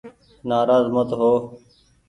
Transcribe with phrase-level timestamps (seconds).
[0.47, 1.33] نآراز مت هو